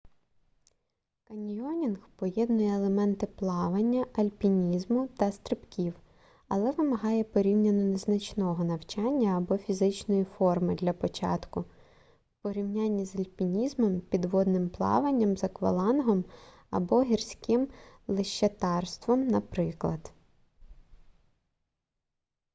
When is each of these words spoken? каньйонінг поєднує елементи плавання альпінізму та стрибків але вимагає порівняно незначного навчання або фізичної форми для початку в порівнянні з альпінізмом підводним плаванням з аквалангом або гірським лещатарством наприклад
каньйонінг 1.23 1.97
поєднує 2.15 2.75
елементи 2.75 3.27
плавання 3.27 4.05
альпінізму 4.13 5.07
та 5.07 5.31
стрибків 5.31 5.93
але 6.47 6.71
вимагає 6.71 7.23
порівняно 7.23 7.83
незначного 7.83 8.63
навчання 8.63 9.37
або 9.37 9.57
фізичної 9.57 10.23
форми 10.23 10.75
для 10.75 10.93
початку 10.93 11.61
в 11.61 11.65
порівнянні 12.41 13.05
з 13.05 13.15
альпінізмом 13.15 14.01
підводним 14.01 14.69
плаванням 14.69 15.37
з 15.37 15.43
аквалангом 15.43 16.25
або 16.71 17.03
гірським 17.03 17.67
лещатарством 18.07 19.27
наприклад 19.27 20.13